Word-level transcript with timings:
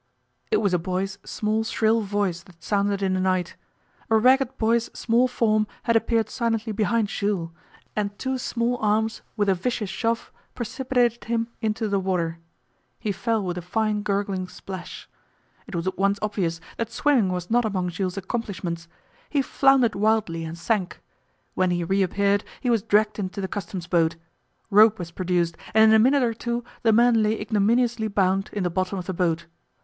It 0.49 0.57
was 0.61 0.73
a 0.73 0.79
boy's 0.79 1.19
small 1.23 1.63
shrill 1.63 2.01
voice 2.01 2.41
that 2.41 2.63
sounded 2.63 3.03
in 3.03 3.13
the 3.13 3.19
night. 3.19 3.55
A 4.09 4.17
ragged 4.17 4.57
boy's 4.57 4.85
small 4.97 5.27
form 5.27 5.67
had 5.83 5.95
appeared 5.95 6.27
silently 6.27 6.71
behind 6.73 7.07
Jules, 7.07 7.51
and 7.95 8.17
two 8.17 8.39
small 8.39 8.77
arms 8.77 9.21
with 9.37 9.47
a 9.47 9.53
vicious 9.53 9.91
shove 9.91 10.31
precipitated 10.55 11.25
him 11.25 11.49
into 11.61 11.87
the 11.87 11.99
water. 11.99 12.39
He 12.99 13.11
fell 13.11 13.43
with 13.43 13.59
a 13.59 13.61
fine 13.61 14.01
gurgling 14.01 14.47
splash. 14.47 15.07
It 15.67 15.75
was 15.75 15.85
at 15.85 15.99
once 15.99 16.17
obvious 16.23 16.59
that 16.77 16.91
swimming 16.91 17.31
was 17.31 17.51
not 17.51 17.63
among 17.63 17.89
Jules' 17.89 18.17
accomplishments. 18.17 18.87
He 19.29 19.43
floundered 19.43 19.93
wildly 19.93 20.43
and 20.45 20.57
sank. 20.57 20.99
When 21.53 21.69
he 21.69 21.83
reappeared 21.83 22.43
he 22.59 22.71
was 22.71 22.81
dragged 22.81 23.19
into 23.19 23.39
the 23.39 23.47
Customs 23.47 23.85
boat. 23.85 24.15
Rope 24.71 24.97
was 24.97 25.11
produced, 25.11 25.57
and 25.75 25.91
in 25.91 25.93
a 25.93 25.99
minute 25.99 26.23
or 26.23 26.33
two 26.33 26.63
the 26.81 26.91
man 26.91 27.21
lay 27.21 27.39
ignominiously 27.39 28.07
bound 28.07 28.49
in 28.51 28.63
the 28.63 28.71
bottom 28.71 28.97
of 28.97 29.05
the 29.05 29.13
boat. 29.13 29.45